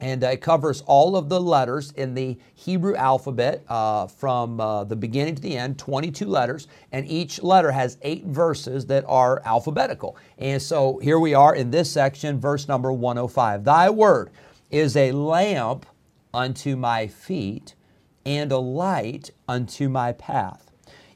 and 0.00 0.22
it 0.22 0.40
covers 0.40 0.82
all 0.86 1.16
of 1.16 1.28
the 1.28 1.40
letters 1.40 1.92
in 1.92 2.14
the 2.14 2.36
Hebrew 2.54 2.94
alphabet 2.96 3.64
uh, 3.68 4.06
from 4.06 4.60
uh, 4.60 4.84
the 4.84 4.96
beginning 4.96 5.36
to 5.36 5.42
the 5.42 5.56
end, 5.56 5.78
22 5.78 6.26
letters, 6.26 6.68
and 6.92 7.06
each 7.08 7.42
letter 7.42 7.70
has 7.70 7.96
eight 8.02 8.24
verses 8.26 8.86
that 8.86 9.04
are 9.06 9.40
alphabetical. 9.44 10.16
And 10.38 10.60
so 10.60 10.98
here 10.98 11.18
we 11.18 11.34
are 11.34 11.54
in 11.54 11.70
this 11.70 11.90
section, 11.90 12.40
verse 12.40 12.68
number 12.68 12.92
105. 12.92 13.64
Thy 13.64 13.88
word 13.88 14.30
is 14.70 14.96
a 14.96 15.12
lamp 15.12 15.86
unto 16.32 16.76
my 16.76 17.06
feet 17.06 17.74
and 18.26 18.50
a 18.50 18.58
light 18.58 19.30
unto 19.48 19.88
my 19.88 20.12
path. 20.12 20.70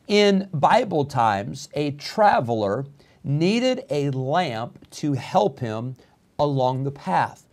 In 0.06 0.49
Bible 0.52 1.04
times, 1.04 1.68
a 1.75 1.90
traveler 1.92 2.87
needed 3.25 3.85
a 3.90 4.11
lamp 4.11 4.88
to 4.90 5.14
help 5.14 5.61
him 5.61 5.97
along 6.38 6.85
the 6.85 6.90
path. 6.90 7.48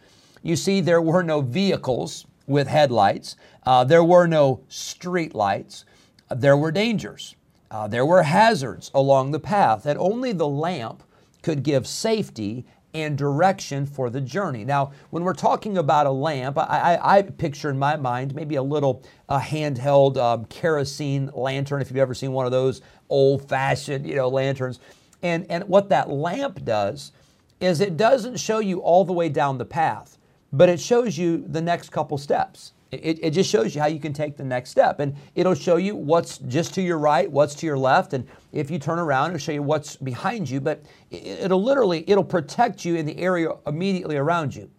You 0.45 0.55
see, 0.55 0.79
there 0.79 1.01
were 1.01 1.23
no 1.23 1.41
vehicles 1.41 2.27
with 2.45 2.67
headlights, 2.67 3.35
uh, 3.65 3.83
there 3.83 4.03
were 4.03 4.27
no 4.27 4.61
street 4.67 5.33
lights, 5.33 5.85
there 6.29 6.55
were 6.55 6.71
dangers, 6.71 7.35
uh, 7.71 7.87
there 7.87 8.05
were 8.05 8.21
hazards 8.21 8.91
along 8.93 9.31
the 9.31 9.39
path, 9.39 9.81
that 9.85 9.97
only 9.97 10.33
the 10.33 10.47
lamp 10.47 11.01
could 11.41 11.63
give 11.63 11.87
safety 11.87 12.63
and 12.93 13.17
direction 13.17 13.87
for 13.87 14.11
the 14.11 14.21
journey. 14.21 14.63
Now, 14.63 14.91
when 15.09 15.23
we're 15.23 15.33
talking 15.33 15.79
about 15.79 16.05
a 16.05 16.11
lamp, 16.11 16.59
I, 16.59 16.99
I, 17.01 17.17
I 17.17 17.21
picture 17.23 17.71
in 17.71 17.79
my 17.79 17.95
mind 17.95 18.35
maybe 18.35 18.53
a 18.53 18.61
little 18.61 19.01
uh, 19.27 19.39
handheld 19.39 20.17
um, 20.17 20.45
kerosene 20.45 21.31
lantern, 21.33 21.81
if 21.81 21.89
you've 21.89 21.97
ever 21.97 22.13
seen 22.13 22.33
one 22.33 22.45
of 22.45 22.51
those 22.51 22.81
old 23.09 23.49
fashioned 23.49 24.05
you 24.05 24.15
know, 24.15 24.29
lanterns. 24.29 24.79
And, 25.23 25.47
and 25.49 25.63
what 25.63 25.89
that 25.89 26.11
lamp 26.11 26.63
does 26.63 27.13
is 27.59 27.81
it 27.81 27.97
doesn't 27.97 28.39
show 28.39 28.59
you 28.59 28.77
all 28.77 29.03
the 29.05 29.11
way 29.11 29.27
down 29.27 29.57
the 29.57 29.65
path 29.65 30.19
but 30.55 30.69
it 30.69 30.79
shows 30.79 31.17
you 31.17 31.45
the 31.47 31.61
next 31.61 31.89
couple 31.89 32.17
steps. 32.17 32.73
It, 32.91 33.19
it 33.21 33.31
just 33.31 33.49
shows 33.49 33.75
you 33.75 33.81
how 33.81 33.87
you 33.87 33.99
can 33.99 34.13
take 34.13 34.37
the 34.37 34.43
next 34.43 34.69
step. 34.69 34.99
And 34.99 35.15
it'll 35.35 35.55
show 35.55 35.75
you 35.75 35.95
what's 35.95 36.37
just 36.37 36.73
to 36.75 36.81
your 36.81 36.97
right, 36.97 37.29
what's 37.29 37.55
to 37.55 37.65
your 37.65 37.77
left. 37.77 38.13
And 38.13 38.25
if 38.53 38.71
you 38.71 38.79
turn 38.79 38.99
around, 38.99 39.31
it'll 39.31 39.39
show 39.39 39.51
you 39.51 39.63
what's 39.63 39.97
behind 39.97 40.49
you. 40.49 40.61
But 40.61 40.85
it'll 41.11 41.61
literally, 41.61 42.09
it'll 42.09 42.23
protect 42.23 42.85
you 42.85 42.95
in 42.95 43.05
the 43.05 43.17
area 43.17 43.49
immediately 43.67 44.15
around 44.15 44.55
you. 44.55 44.69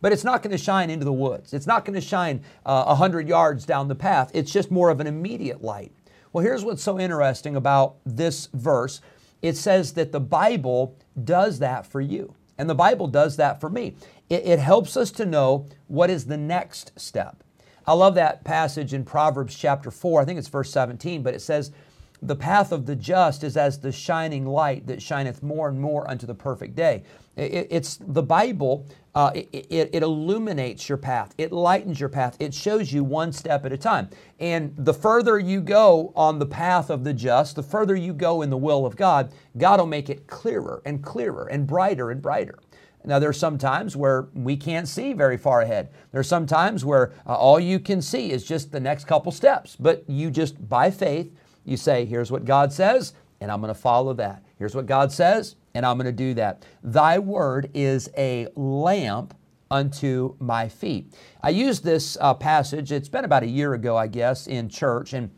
But 0.00 0.12
it's 0.12 0.24
not 0.24 0.42
going 0.42 0.52
to 0.52 0.62
shine 0.62 0.90
into 0.90 1.04
the 1.04 1.12
woods. 1.12 1.52
It's 1.52 1.66
not 1.66 1.84
going 1.84 1.94
to 1.94 2.06
shine 2.06 2.42
uh, 2.66 2.84
100 2.84 3.26
yards 3.26 3.64
down 3.64 3.88
the 3.88 3.94
path. 3.94 4.30
It's 4.34 4.52
just 4.52 4.70
more 4.70 4.90
of 4.90 5.00
an 5.00 5.06
immediate 5.06 5.64
light. 5.64 5.92
Well, 6.32 6.44
here's 6.44 6.64
what's 6.64 6.82
so 6.82 7.00
interesting 7.00 7.56
about 7.56 7.96
this 8.04 8.48
verse 8.52 9.00
it 9.40 9.56
says 9.58 9.92
that 9.92 10.10
the 10.10 10.20
Bible 10.20 10.96
does 11.22 11.58
that 11.58 11.86
for 11.86 12.00
you. 12.00 12.34
And 12.56 12.70
the 12.70 12.74
Bible 12.74 13.08
does 13.08 13.36
that 13.36 13.60
for 13.60 13.68
me. 13.68 13.94
It, 14.28 14.46
it 14.46 14.58
helps 14.58 14.96
us 14.96 15.10
to 15.12 15.26
know 15.26 15.66
what 15.86 16.10
is 16.10 16.26
the 16.26 16.36
next 16.36 16.98
step. 16.98 17.42
I 17.86 17.92
love 17.92 18.14
that 18.14 18.44
passage 18.44 18.94
in 18.94 19.04
Proverbs 19.04 19.54
chapter 19.54 19.90
4. 19.90 20.22
I 20.22 20.24
think 20.24 20.38
it's 20.38 20.48
verse 20.48 20.70
17, 20.70 21.22
but 21.22 21.34
it 21.34 21.42
says, 21.42 21.70
The 22.22 22.36
path 22.36 22.72
of 22.72 22.86
the 22.86 22.96
just 22.96 23.44
is 23.44 23.56
as 23.56 23.78
the 23.78 23.92
shining 23.92 24.46
light 24.46 24.86
that 24.86 25.02
shineth 25.02 25.42
more 25.42 25.68
and 25.68 25.78
more 25.78 26.10
unto 26.10 26.26
the 26.26 26.34
perfect 26.34 26.74
day. 26.76 27.02
It, 27.36 27.66
it's 27.70 27.96
the 27.96 28.22
Bible, 28.22 28.86
uh, 29.14 29.32
it, 29.34 29.48
it, 29.52 29.90
it 29.92 30.02
illuminates 30.02 30.88
your 30.88 30.96
path, 30.96 31.34
it 31.36 31.52
lightens 31.52 32.00
your 32.00 32.08
path, 32.08 32.36
it 32.40 32.54
shows 32.54 32.90
you 32.90 33.04
one 33.04 33.32
step 33.32 33.66
at 33.66 33.72
a 33.72 33.76
time. 33.76 34.08
And 34.40 34.74
the 34.78 34.94
further 34.94 35.38
you 35.38 35.60
go 35.60 36.12
on 36.16 36.38
the 36.38 36.46
path 36.46 36.88
of 36.88 37.04
the 37.04 37.12
just, 37.12 37.56
the 37.56 37.62
further 37.62 37.96
you 37.96 38.14
go 38.14 38.40
in 38.40 38.48
the 38.48 38.56
will 38.56 38.86
of 38.86 38.96
God, 38.96 39.32
God 39.58 39.80
will 39.80 39.86
make 39.86 40.08
it 40.08 40.26
clearer 40.26 40.80
and 40.86 41.02
clearer 41.02 41.46
and 41.48 41.66
brighter 41.66 42.10
and 42.10 42.22
brighter. 42.22 42.58
Now, 43.04 43.18
there 43.18 43.28
are 43.28 43.34
some 43.34 43.58
times 43.58 43.96
where 43.96 44.28
we 44.34 44.56
can't 44.56 44.88
see 44.88 45.12
very 45.12 45.36
far 45.36 45.60
ahead. 45.60 45.90
There 46.10 46.20
are 46.20 46.24
some 46.24 46.46
times 46.46 46.84
where 46.84 47.12
uh, 47.26 47.34
all 47.34 47.60
you 47.60 47.78
can 47.78 48.00
see 48.00 48.32
is 48.32 48.44
just 48.44 48.72
the 48.72 48.80
next 48.80 49.06
couple 49.06 49.30
steps. 49.30 49.76
But 49.76 50.08
you 50.08 50.30
just, 50.30 50.68
by 50.68 50.90
faith, 50.90 51.32
you 51.64 51.76
say, 51.76 52.04
here's 52.04 52.32
what 52.32 52.44
God 52.44 52.72
says, 52.72 53.14
and 53.40 53.50
I'm 53.50 53.60
going 53.60 53.72
to 53.72 53.78
follow 53.78 54.14
that. 54.14 54.42
Here's 54.58 54.74
what 54.74 54.86
God 54.86 55.12
says, 55.12 55.56
and 55.74 55.84
I'm 55.84 55.96
going 55.96 56.06
to 56.06 56.12
do 56.12 56.34
that. 56.34 56.64
Thy 56.82 57.18
word 57.18 57.70
is 57.74 58.08
a 58.16 58.48
lamp 58.54 59.34
unto 59.70 60.36
my 60.38 60.68
feet. 60.68 61.14
I 61.42 61.50
used 61.50 61.84
this 61.84 62.16
uh, 62.20 62.34
passage, 62.34 62.92
it's 62.92 63.08
been 63.08 63.24
about 63.24 63.42
a 63.42 63.48
year 63.48 63.74
ago, 63.74 63.96
I 63.96 64.06
guess, 64.06 64.46
in 64.46 64.68
church, 64.68 65.12
and 65.14 65.30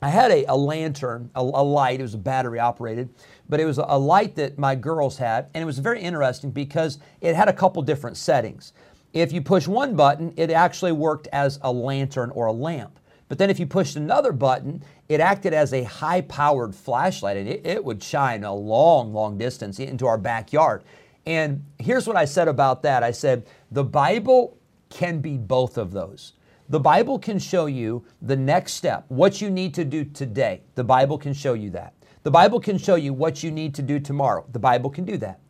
I 0.00 0.08
had 0.10 0.30
a, 0.30 0.44
a 0.44 0.56
lantern, 0.56 1.30
a, 1.34 1.40
a, 1.40 1.42
light, 1.42 1.98
it 1.98 2.02
was 2.02 2.14
battery 2.14 2.60
operated, 2.60 3.08
but 3.48 3.60
it 3.60 3.64
was 3.64 3.78
a, 3.78 3.98
light 3.98 4.36
that 4.36 4.58
my 4.58 4.74
girls 4.74 5.18
had, 5.18 5.48
and 5.54 5.62
it 5.62 5.64
was 5.64 5.78
very 5.78 6.00
interesting 6.00 6.50
because 6.50 6.98
it 7.20 7.34
had 7.34 7.48
a 7.48 7.52
couple 7.52 7.82
different 7.82 8.16
settings. 8.16 8.72
If 9.12 9.32
you 9.32 9.40
push 9.40 9.66
one 9.66 9.96
button, 9.96 10.34
it 10.36 10.50
actually 10.50 10.92
worked 10.92 11.28
as 11.32 11.58
a 11.62 11.72
lantern 11.72 12.30
or 12.30 12.46
a 12.46 12.52
lamp. 12.52 12.98
But 13.28 13.38
then 13.38 13.50
if 13.50 13.58
you 13.58 13.66
pushed 13.66 13.96
another 13.96 14.32
button, 14.32 14.82
it 15.08 15.20
acted 15.20 15.52
as 15.52 15.72
a 15.72 15.84
high 15.84 16.22
powered 16.22 16.74
flashlight 16.74 17.36
and 17.36 17.48
it, 17.48 17.66
it, 17.66 17.84
would 17.84 18.02
shine 18.02 18.44
a 18.44 18.54
long, 18.54 19.12
long 19.12 19.36
distance 19.38 19.78
into 19.78 20.06
our 20.06 20.18
backyard. 20.18 20.82
And 21.26 21.64
here's 21.78 22.06
what 22.06 22.16
I 22.16 22.24
said 22.24 22.48
about 22.48 22.82
that 22.82 23.02
I 23.02 23.10
said, 23.10 23.46
the 23.70 23.84
Bible 23.84 24.56
can 24.88 25.20
be 25.20 25.36
both 25.36 25.76
of 25.76 25.92
those. 25.92 26.32
The 26.70 26.80
Bible 26.80 27.18
can 27.18 27.38
show 27.38 27.66
you 27.66 28.04
the 28.20 28.36
next 28.36 28.74
step, 28.74 29.04
what 29.08 29.40
you 29.40 29.50
need 29.50 29.74
to 29.74 29.84
do 29.84 30.04
today. 30.04 30.62
The 30.74 30.84
Bible 30.84 31.18
can 31.18 31.32
show 31.32 31.54
you 31.54 31.70
that. 31.70 31.94
The 32.22 32.30
Bible 32.30 32.60
can 32.60 32.78
show 32.78 32.96
you 32.96 33.12
what 33.12 33.42
you 33.42 33.50
need 33.50 33.74
to 33.76 33.82
do 33.82 34.00
tomorrow. 34.00 34.44
The 34.50 34.58
Bible 34.58 34.90
can 34.90 35.04
do 35.04 35.16
that. 35.18 35.40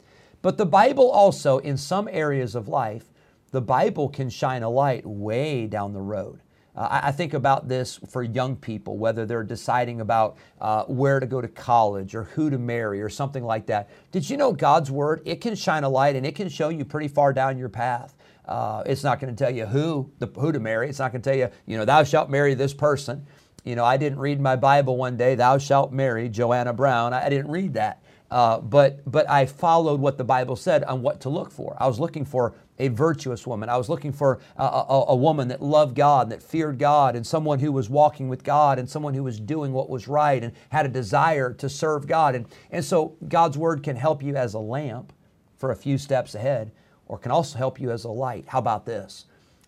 But 0.42 0.58
the 0.58 0.66
Bible 0.66 1.10
also, 1.10 1.58
in 1.58 1.76
some 1.76 2.08
areas 2.10 2.54
of 2.54 2.68
life, 2.68 3.04
the 3.50 3.60
Bible 3.60 4.08
can 4.08 4.28
shine 4.28 4.62
a 4.62 4.68
light 4.68 5.04
way 5.06 5.66
down 5.66 5.92
the 5.92 6.00
road. 6.00 6.40
Uh, 6.76 7.00
I 7.02 7.10
think 7.10 7.34
about 7.34 7.66
this 7.66 7.98
for 8.08 8.22
young 8.22 8.54
people, 8.54 8.98
whether 8.98 9.26
they're 9.26 9.42
deciding 9.42 10.00
about 10.00 10.36
uh, 10.60 10.84
where 10.84 11.18
to 11.18 11.26
go 11.26 11.40
to 11.40 11.48
college 11.48 12.14
or 12.14 12.24
who 12.24 12.50
to 12.50 12.58
marry 12.58 13.02
or 13.02 13.08
something 13.08 13.42
like 13.42 13.66
that. 13.66 13.90
Did 14.12 14.30
you 14.30 14.36
know 14.36 14.52
God's 14.52 14.90
Word? 14.90 15.22
It 15.24 15.40
can 15.40 15.56
shine 15.56 15.82
a 15.82 15.88
light 15.88 16.14
and 16.14 16.24
it 16.24 16.36
can 16.36 16.48
show 16.48 16.68
you 16.68 16.84
pretty 16.84 17.08
far 17.08 17.32
down 17.32 17.58
your 17.58 17.68
path. 17.68 18.14
Uh, 18.44 18.82
it's 18.86 19.02
not 19.02 19.18
going 19.18 19.34
to 19.34 19.44
tell 19.44 19.52
you 19.52 19.66
who 19.66 20.10
the, 20.20 20.26
who 20.26 20.52
to 20.52 20.60
marry. 20.60 20.88
It's 20.88 21.00
not 21.00 21.10
going 21.10 21.20
to 21.20 21.30
tell 21.30 21.38
you, 21.38 21.48
you 21.66 21.76
know, 21.76 21.84
thou 21.84 22.04
shalt 22.04 22.30
marry 22.30 22.54
this 22.54 22.72
person. 22.72 23.26
You 23.64 23.76
know, 23.76 23.84
I 23.84 23.96
didn't 23.96 24.18
read 24.18 24.40
my 24.40 24.56
Bible 24.56 24.96
one 24.96 25.16
day. 25.16 25.34
Thou 25.34 25.58
shalt 25.58 25.92
marry 25.92 26.28
Joanna 26.28 26.72
Brown. 26.72 27.12
I, 27.12 27.28
didn't 27.28 27.50
read 27.50 27.74
that, 27.74 28.02
uh, 28.30 28.60
but 28.60 29.10
but 29.10 29.28
I 29.28 29.46
followed 29.46 30.00
what 30.00 30.16
the 30.16 30.24
Bible 30.24 30.56
said 30.56 30.84
on 30.84 31.02
what 31.02 31.20
to 31.22 31.28
look 31.28 31.50
for. 31.50 31.76
I 31.80 31.86
was 31.86 31.98
looking 31.98 32.24
for 32.24 32.54
a 32.78 32.88
virtuous 32.88 33.46
woman. 33.46 33.68
I 33.68 33.76
was 33.76 33.88
looking 33.88 34.12
for 34.12 34.38
a, 34.56 34.62
a, 34.62 35.04
a, 35.08 35.16
woman 35.16 35.48
that 35.48 35.60
loved 35.60 35.96
God, 35.96 36.30
that 36.30 36.42
feared 36.42 36.78
God, 36.78 37.16
and 37.16 37.26
someone 37.26 37.58
who 37.58 37.72
was 37.72 37.90
walking 37.90 38.28
with 38.28 38.44
God, 38.44 38.78
and 38.78 38.88
someone 38.88 39.14
who 39.14 39.24
was 39.24 39.40
doing 39.40 39.72
what 39.72 39.90
was 39.90 40.06
right 40.06 40.42
and 40.42 40.52
had 40.70 40.86
a 40.86 40.88
desire 40.88 41.52
to 41.54 41.68
serve 41.68 42.06
God. 42.06 42.36
And, 42.36 42.46
and 42.70 42.84
so 42.84 43.16
God's 43.28 43.58
Word 43.58 43.82
can 43.82 43.96
help 43.96 44.22
you 44.22 44.36
as 44.36 44.54
a 44.54 44.60
lamp 44.60 45.12
for 45.56 45.72
a 45.72 45.76
few 45.76 45.98
steps 45.98 46.34
ahead 46.34 46.70
or 47.06 47.18
can 47.18 47.32
also 47.32 47.58
help 47.58 47.80
you 47.80 47.90
as 47.90 48.04
a 48.04 48.10
light. 48.10 48.44
How 48.48 48.58
about 48.58 48.86
this? 48.86 49.26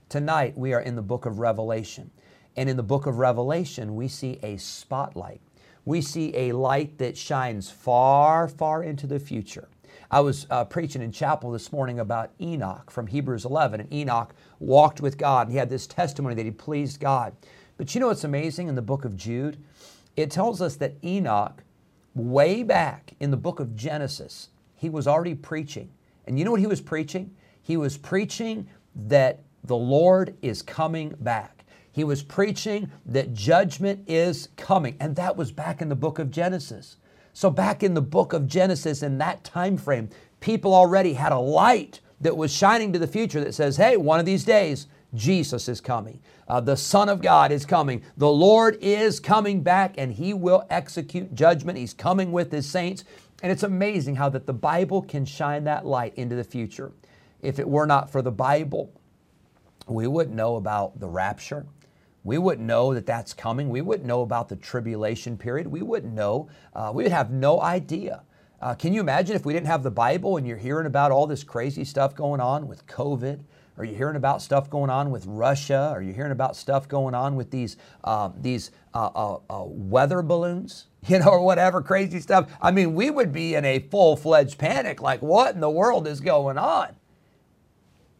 Tonight 0.08 0.56
we 0.56 0.72
are 0.72 0.80
in 0.80 0.94
the 0.94 1.02
book 1.02 1.26
of 1.26 1.38
Revelation. 1.38 2.10
And 2.60 2.68
in 2.68 2.76
the 2.76 2.82
book 2.82 3.06
of 3.06 3.16
Revelation, 3.16 3.96
we 3.96 4.06
see 4.06 4.38
a 4.42 4.58
spotlight. 4.58 5.40
We 5.86 6.02
see 6.02 6.36
a 6.36 6.52
light 6.52 6.98
that 6.98 7.16
shines 7.16 7.70
far, 7.70 8.48
far 8.48 8.82
into 8.82 9.06
the 9.06 9.18
future. 9.18 9.70
I 10.10 10.20
was 10.20 10.46
uh, 10.50 10.66
preaching 10.66 11.00
in 11.00 11.10
chapel 11.10 11.50
this 11.50 11.72
morning 11.72 11.98
about 11.98 12.32
Enoch 12.38 12.90
from 12.90 13.06
Hebrews 13.06 13.46
11, 13.46 13.80
and 13.80 13.90
Enoch 13.90 14.34
walked 14.58 15.00
with 15.00 15.16
God. 15.16 15.46
And 15.46 15.52
he 15.52 15.58
had 15.58 15.70
this 15.70 15.86
testimony 15.86 16.34
that 16.34 16.44
he 16.44 16.50
pleased 16.50 17.00
God. 17.00 17.34
But 17.78 17.94
you 17.94 18.00
know 18.00 18.08
what's 18.08 18.24
amazing 18.24 18.68
in 18.68 18.74
the 18.74 18.82
book 18.82 19.06
of 19.06 19.16
Jude? 19.16 19.56
It 20.14 20.30
tells 20.30 20.60
us 20.60 20.76
that 20.76 21.02
Enoch, 21.02 21.64
way 22.14 22.62
back 22.62 23.14
in 23.20 23.30
the 23.30 23.38
book 23.38 23.58
of 23.58 23.74
Genesis, 23.74 24.50
he 24.76 24.90
was 24.90 25.08
already 25.08 25.34
preaching 25.34 25.90
and 26.30 26.38
you 26.38 26.44
know 26.44 26.50
what 26.52 26.60
he 26.60 26.66
was 26.66 26.80
preaching? 26.80 27.34
He 27.62 27.76
was 27.76 27.96
preaching 27.96 28.68
that 28.94 29.40
the 29.64 29.76
Lord 29.76 30.36
is 30.42 30.62
coming 30.62 31.14
back. 31.20 31.59
He 31.92 32.04
was 32.04 32.22
preaching 32.22 32.90
that 33.06 33.34
judgment 33.34 34.04
is 34.06 34.48
coming. 34.56 34.96
And 35.00 35.16
that 35.16 35.36
was 35.36 35.50
back 35.50 35.82
in 35.82 35.88
the 35.88 35.96
book 35.96 36.18
of 36.18 36.30
Genesis. 36.30 36.96
So 37.32 37.50
back 37.50 37.82
in 37.82 37.94
the 37.94 38.02
book 38.02 38.32
of 38.32 38.46
Genesis 38.46 39.02
in 39.02 39.18
that 39.18 39.44
time 39.44 39.76
frame, 39.76 40.08
people 40.40 40.74
already 40.74 41.14
had 41.14 41.32
a 41.32 41.38
light 41.38 42.00
that 42.20 42.36
was 42.36 42.52
shining 42.52 42.92
to 42.92 42.98
the 42.98 43.06
future 43.06 43.42
that 43.42 43.54
says, 43.54 43.76
hey, 43.76 43.96
one 43.96 44.20
of 44.20 44.26
these 44.26 44.44
days, 44.44 44.86
Jesus 45.14 45.68
is 45.68 45.80
coming. 45.80 46.20
Uh, 46.46 46.60
the 46.60 46.76
Son 46.76 47.08
of 47.08 47.22
God 47.22 47.50
is 47.50 47.64
coming. 47.64 48.02
The 48.16 48.30
Lord 48.30 48.78
is 48.80 49.18
coming 49.18 49.62
back 49.62 49.94
and 49.98 50.12
He 50.12 50.34
will 50.34 50.66
execute 50.70 51.34
judgment. 51.34 51.78
He's 51.78 51.94
coming 51.94 52.30
with 52.30 52.52
His 52.52 52.68
saints. 52.68 53.04
And 53.42 53.50
it's 53.50 53.62
amazing 53.62 54.16
how 54.16 54.28
that 54.30 54.46
the 54.46 54.52
Bible 54.52 55.02
can 55.02 55.24
shine 55.24 55.64
that 55.64 55.86
light 55.86 56.14
into 56.16 56.36
the 56.36 56.44
future. 56.44 56.92
If 57.40 57.58
it 57.58 57.68
were 57.68 57.86
not 57.86 58.10
for 58.10 58.20
the 58.22 58.30
Bible, 58.30 58.92
we 59.86 60.06
wouldn't 60.06 60.36
know 60.36 60.56
about 60.56 61.00
the 61.00 61.08
rapture. 61.08 61.66
We 62.22 62.38
wouldn't 62.38 62.66
know 62.66 62.92
that 62.94 63.06
that's 63.06 63.32
coming. 63.32 63.70
We 63.70 63.80
wouldn't 63.80 64.06
know 64.06 64.22
about 64.22 64.48
the 64.48 64.56
tribulation 64.56 65.36
period. 65.38 65.66
We 65.66 65.82
wouldn't 65.82 66.12
know. 66.12 66.48
Uh, 66.74 66.92
we 66.94 67.02
would 67.02 67.12
have 67.12 67.30
no 67.30 67.60
idea. 67.60 68.22
Uh, 68.60 68.74
can 68.74 68.92
you 68.92 69.00
imagine 69.00 69.36
if 69.36 69.46
we 69.46 69.54
didn't 69.54 69.68
have 69.68 69.82
the 69.82 69.90
Bible 69.90 70.36
and 70.36 70.46
you're 70.46 70.58
hearing 70.58 70.86
about 70.86 71.10
all 71.10 71.26
this 71.26 71.42
crazy 71.42 71.84
stuff 71.84 72.14
going 72.14 72.40
on 72.40 72.68
with 72.68 72.86
COVID? 72.86 73.40
Are 73.78 73.84
you 73.84 73.94
hearing 73.94 74.16
about 74.16 74.42
stuff 74.42 74.68
going 74.68 74.90
on 74.90 75.10
with 75.10 75.24
Russia? 75.26 75.90
Are 75.94 76.02
you 76.02 76.12
hearing 76.12 76.32
about 76.32 76.56
stuff 76.56 76.86
going 76.86 77.14
on 77.14 77.36
with 77.36 77.50
these 77.50 77.78
uh, 78.04 78.30
these 78.38 78.70
uh, 78.92 79.10
uh, 79.14 79.38
uh 79.48 79.64
weather 79.64 80.20
balloons? 80.20 80.88
you 81.06 81.18
know, 81.18 81.28
or 81.28 81.40
whatever 81.40 81.80
crazy 81.82 82.20
stuff. 82.20 82.50
I 82.60 82.70
mean, 82.70 82.94
we 82.94 83.10
would 83.10 83.32
be 83.32 83.54
in 83.54 83.64
a 83.64 83.78
full 83.78 84.16
fledged 84.16 84.58
panic 84.58 85.00
like, 85.00 85.22
what 85.22 85.54
in 85.54 85.60
the 85.60 85.70
world 85.70 86.06
is 86.06 86.20
going 86.20 86.58
on? 86.58 86.94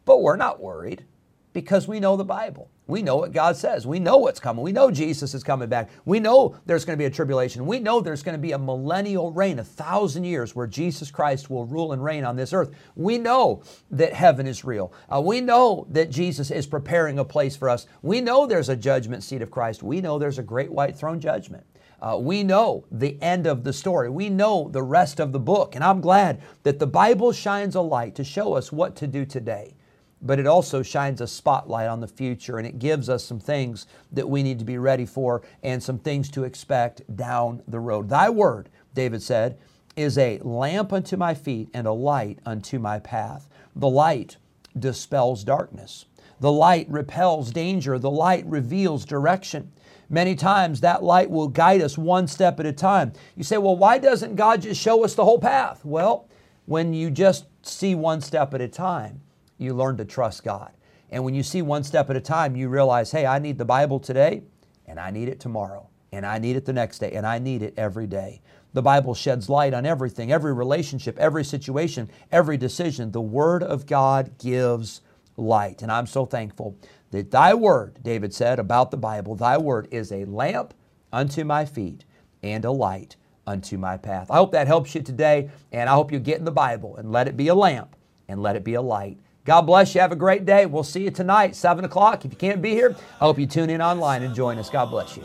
But 0.05 0.21
we're 0.21 0.35
not 0.35 0.59
worried 0.59 1.05
because 1.53 1.87
we 1.87 1.99
know 1.99 2.17
the 2.17 2.25
Bible. 2.25 2.69
We 2.91 3.01
know 3.01 3.15
what 3.15 3.31
God 3.31 3.55
says. 3.55 3.87
We 3.87 3.99
know 3.99 4.17
what's 4.17 4.41
coming. 4.41 4.63
We 4.63 4.73
know 4.73 4.91
Jesus 4.91 5.33
is 5.33 5.45
coming 5.45 5.69
back. 5.69 5.89
We 6.03 6.19
know 6.19 6.57
there's 6.65 6.83
going 6.83 6.97
to 6.97 7.01
be 7.01 7.05
a 7.05 7.09
tribulation. 7.09 7.65
We 7.65 7.79
know 7.79 8.01
there's 8.01 8.21
going 8.21 8.35
to 8.35 8.41
be 8.41 8.51
a 8.51 8.59
millennial 8.59 9.31
reign, 9.31 9.59
a 9.59 9.63
thousand 9.63 10.25
years 10.25 10.53
where 10.53 10.67
Jesus 10.67 11.09
Christ 11.09 11.49
will 11.49 11.65
rule 11.65 11.93
and 11.93 12.03
reign 12.03 12.25
on 12.25 12.35
this 12.35 12.51
earth. 12.51 12.71
We 12.95 13.17
know 13.17 13.63
that 13.91 14.11
heaven 14.11 14.45
is 14.45 14.65
real. 14.65 14.91
Uh, 15.07 15.21
we 15.21 15.39
know 15.39 15.87
that 15.89 16.09
Jesus 16.09 16.51
is 16.51 16.67
preparing 16.67 17.17
a 17.17 17.23
place 17.23 17.55
for 17.55 17.69
us. 17.69 17.87
We 18.01 18.19
know 18.19 18.45
there's 18.45 18.67
a 18.67 18.75
judgment 18.75 19.23
seat 19.23 19.41
of 19.41 19.51
Christ. 19.51 19.81
We 19.81 20.01
know 20.01 20.19
there's 20.19 20.39
a 20.39 20.43
great 20.43 20.69
white 20.69 20.97
throne 20.97 21.21
judgment. 21.21 21.65
Uh, 22.01 22.17
we 22.19 22.43
know 22.43 22.83
the 22.91 23.17
end 23.21 23.47
of 23.47 23.63
the 23.63 23.71
story. 23.71 24.09
We 24.09 24.27
know 24.27 24.67
the 24.69 24.83
rest 24.83 25.21
of 25.21 25.31
the 25.31 25.39
book. 25.39 25.75
And 25.75 25.83
I'm 25.83 26.01
glad 26.01 26.41
that 26.63 26.79
the 26.79 26.87
Bible 26.87 27.31
shines 27.31 27.75
a 27.75 27.81
light 27.81 28.15
to 28.15 28.25
show 28.25 28.55
us 28.55 28.69
what 28.69 28.97
to 28.97 29.07
do 29.07 29.23
today. 29.23 29.75
But 30.21 30.39
it 30.39 30.45
also 30.45 30.83
shines 30.83 31.19
a 31.21 31.27
spotlight 31.27 31.87
on 31.87 31.99
the 31.99 32.07
future 32.07 32.57
and 32.57 32.67
it 32.67 32.79
gives 32.79 33.09
us 33.09 33.23
some 33.23 33.39
things 33.39 33.87
that 34.11 34.29
we 34.29 34.43
need 34.43 34.59
to 34.59 34.65
be 34.65 34.77
ready 34.77 35.05
for 35.05 35.41
and 35.63 35.81
some 35.81 35.97
things 35.97 36.29
to 36.31 36.43
expect 36.43 37.15
down 37.15 37.63
the 37.67 37.79
road. 37.79 38.09
Thy 38.09 38.29
word, 38.29 38.69
David 38.93 39.23
said, 39.23 39.57
is 39.95 40.17
a 40.17 40.39
lamp 40.39 40.93
unto 40.93 41.17
my 41.17 41.33
feet 41.33 41.69
and 41.73 41.87
a 41.87 41.91
light 41.91 42.39
unto 42.45 42.79
my 42.79 42.99
path. 42.99 43.49
The 43.75 43.89
light 43.89 44.37
dispels 44.77 45.43
darkness. 45.43 46.05
The 46.39 46.51
light 46.51 46.87
repels 46.89 47.51
danger, 47.51 47.99
the 47.99 48.11
light 48.11 48.45
reveals 48.47 49.05
direction. 49.05 49.71
Many 50.09 50.35
times 50.35 50.81
that 50.81 51.03
light 51.03 51.29
will 51.29 51.47
guide 51.47 51.81
us 51.81 51.97
one 51.97 52.27
step 52.27 52.59
at 52.59 52.65
a 52.65 52.73
time. 52.73 53.13
You 53.35 53.43
say, 53.43 53.57
well, 53.57 53.77
why 53.77 53.97
doesn't 53.97 54.35
God 54.35 54.63
just 54.63 54.81
show 54.81 55.03
us 55.05 55.13
the 55.13 55.23
whole 55.23 55.39
path? 55.39 55.85
Well, 55.85 56.27
when 56.65 56.93
you 56.93 57.11
just 57.11 57.45
see 57.61 57.95
one 57.95 58.21
step 58.21 58.53
at 58.53 58.61
a 58.61 58.67
time, 58.67 59.21
you 59.61 59.73
learn 59.73 59.97
to 59.97 60.05
trust 60.05 60.43
God. 60.43 60.71
And 61.09 61.23
when 61.23 61.33
you 61.33 61.43
see 61.43 61.61
one 61.61 61.83
step 61.83 62.09
at 62.09 62.15
a 62.15 62.21
time, 62.21 62.55
you 62.55 62.69
realize, 62.69 63.11
hey, 63.11 63.25
I 63.25 63.39
need 63.39 63.57
the 63.57 63.65
Bible 63.65 63.99
today, 63.99 64.43
and 64.85 64.99
I 64.99 65.11
need 65.11 65.27
it 65.27 65.39
tomorrow, 65.39 65.89
and 66.11 66.25
I 66.25 66.37
need 66.37 66.55
it 66.55 66.65
the 66.65 66.73
next 66.73 66.99
day, 66.99 67.11
and 67.11 67.27
I 67.27 67.37
need 67.39 67.61
it 67.61 67.73
every 67.77 68.07
day. 68.07 68.41
The 68.73 68.81
Bible 68.81 69.13
sheds 69.13 69.49
light 69.49 69.73
on 69.73 69.85
everything, 69.85 70.31
every 70.31 70.53
relationship, 70.53 71.17
every 71.19 71.43
situation, 71.43 72.09
every 72.31 72.55
decision. 72.55 73.11
The 73.11 73.21
Word 73.21 73.63
of 73.63 73.85
God 73.85 74.37
gives 74.37 75.01
light. 75.35 75.81
And 75.81 75.91
I'm 75.91 76.07
so 76.07 76.25
thankful 76.25 76.77
that 77.11 77.31
Thy 77.31 77.53
Word, 77.53 77.99
David 78.01 78.33
said 78.33 78.59
about 78.59 78.91
the 78.91 78.97
Bible, 78.97 79.35
Thy 79.35 79.57
Word 79.57 79.89
is 79.91 80.11
a 80.11 80.23
lamp 80.23 80.73
unto 81.11 81.43
my 81.43 81.65
feet 81.65 82.05
and 82.41 82.63
a 82.63 82.71
light 82.71 83.17
unto 83.45 83.77
my 83.77 83.97
path. 83.97 84.31
I 84.31 84.37
hope 84.37 84.53
that 84.53 84.67
helps 84.67 84.95
you 84.95 85.01
today, 85.01 85.49
and 85.73 85.89
I 85.89 85.93
hope 85.93 86.11
you 86.11 86.19
get 86.19 86.39
in 86.39 86.45
the 86.45 86.51
Bible 86.51 86.95
and 86.95 87.11
let 87.11 87.27
it 87.27 87.35
be 87.35 87.49
a 87.49 87.55
lamp 87.55 87.97
and 88.29 88.41
let 88.41 88.55
it 88.55 88.63
be 88.63 88.75
a 88.75 88.81
light 88.81 89.19
God 89.43 89.61
bless 89.61 89.95
you. 89.95 90.01
Have 90.01 90.11
a 90.11 90.15
great 90.15 90.45
day. 90.45 90.65
We'll 90.67 90.83
see 90.83 91.03
you 91.03 91.11
tonight, 91.11 91.55
7 91.55 91.83
o'clock. 91.83 92.25
If 92.25 92.31
you 92.31 92.37
can't 92.37 92.61
be 92.61 92.71
here, 92.71 92.95
I 93.19 93.25
hope 93.25 93.39
you 93.39 93.47
tune 93.47 93.69
in 93.71 93.81
online 93.81 94.21
and 94.21 94.35
join 94.35 94.57
us. 94.59 94.69
God 94.69 94.91
bless 94.91 95.17
you. 95.17 95.23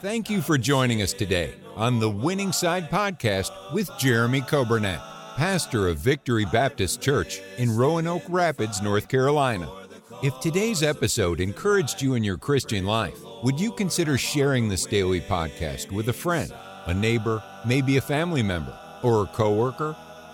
Thank 0.00 0.28
you 0.28 0.42
for 0.42 0.58
joining 0.58 1.00
us 1.00 1.12
today 1.12 1.54
on 1.76 2.00
the 2.00 2.10
Winning 2.10 2.50
Side 2.50 2.90
Podcast 2.90 3.50
with 3.72 3.88
Jeremy 3.98 4.40
Coburnett, 4.40 5.00
pastor 5.36 5.86
of 5.88 5.98
Victory 5.98 6.44
Baptist 6.44 7.00
Church 7.00 7.40
in 7.56 7.74
Roanoke 7.74 8.24
Rapids, 8.28 8.82
North 8.82 9.08
Carolina. 9.08 9.70
If 10.22 10.38
today's 10.40 10.82
episode 10.82 11.40
encouraged 11.40 12.02
you 12.02 12.14
in 12.14 12.24
your 12.24 12.36
Christian 12.36 12.84
life, 12.84 13.18
would 13.42 13.58
you 13.58 13.72
consider 13.72 14.18
sharing 14.18 14.68
this 14.68 14.86
daily 14.86 15.20
podcast 15.20 15.90
with 15.92 16.08
a 16.08 16.12
friend, 16.12 16.52
a 16.86 16.94
neighbor, 16.94 17.42
maybe 17.66 17.96
a 17.96 18.00
family 18.00 18.42
member, 18.42 18.76
or 19.02 19.22
a 19.22 19.26
coworker? 19.26 19.96